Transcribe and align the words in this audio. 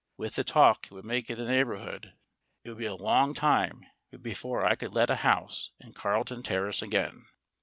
With 0.17 0.33
the 0.33 0.43
talk 0.43 0.87
it 0.87 0.91
would 0.93 1.05
make 1.05 1.29
in 1.29 1.37
the 1.37 1.45
neighbor 1.45 1.77
hood, 1.77 2.15
it 2.63 2.69
would 2.69 2.79
be 2.79 2.87
a 2.87 2.95
long 2.95 3.35
time 3.35 3.85
before 4.23 4.65
I 4.65 4.73
could 4.73 4.95
let 4.95 5.11
a 5.11 5.17
house 5.17 5.73
in 5.79 5.93
Carlton 5.93 6.41
Terrace 6.41 6.81
again. 6.81 7.27